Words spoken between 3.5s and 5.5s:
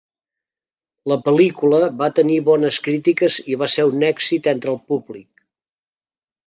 i va ser un èxit entre el públic.